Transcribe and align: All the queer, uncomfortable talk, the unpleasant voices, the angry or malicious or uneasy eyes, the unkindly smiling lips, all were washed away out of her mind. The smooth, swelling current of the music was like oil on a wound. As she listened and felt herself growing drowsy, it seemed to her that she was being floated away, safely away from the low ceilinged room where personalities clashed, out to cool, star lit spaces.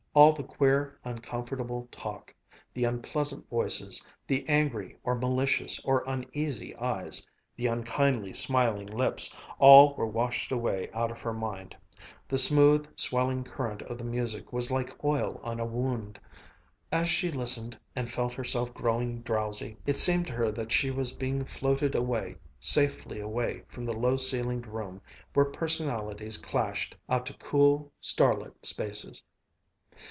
All 0.13 0.33
the 0.33 0.43
queer, 0.43 0.99
uncomfortable 1.05 1.87
talk, 1.89 2.35
the 2.73 2.83
unpleasant 2.83 3.49
voices, 3.49 4.05
the 4.27 4.43
angry 4.49 4.97
or 5.05 5.15
malicious 5.15 5.79
or 5.85 6.03
uneasy 6.05 6.75
eyes, 6.75 7.25
the 7.55 7.67
unkindly 7.67 8.33
smiling 8.33 8.87
lips, 8.87 9.33
all 9.57 9.95
were 9.95 10.05
washed 10.05 10.51
away 10.51 10.89
out 10.93 11.11
of 11.11 11.21
her 11.21 11.31
mind. 11.31 11.77
The 12.27 12.37
smooth, 12.37 12.87
swelling 12.97 13.45
current 13.45 13.83
of 13.83 13.97
the 13.97 14.03
music 14.03 14.51
was 14.51 14.69
like 14.69 15.01
oil 15.01 15.39
on 15.43 15.61
a 15.61 15.65
wound. 15.65 16.19
As 16.91 17.07
she 17.07 17.31
listened 17.31 17.79
and 17.95 18.11
felt 18.11 18.33
herself 18.33 18.73
growing 18.73 19.21
drowsy, 19.21 19.77
it 19.85 19.95
seemed 19.97 20.27
to 20.27 20.33
her 20.33 20.51
that 20.51 20.73
she 20.73 20.91
was 20.91 21.13
being 21.15 21.45
floated 21.45 21.95
away, 21.95 22.35
safely 22.59 23.21
away 23.21 23.63
from 23.69 23.85
the 23.85 23.93
low 23.97 24.17
ceilinged 24.17 24.67
room 24.67 24.99
where 25.33 25.45
personalities 25.45 26.37
clashed, 26.37 26.97
out 27.07 27.25
to 27.27 27.33
cool, 27.35 27.93
star 28.01 28.37
lit 28.37 28.53
spaces. 28.65 29.23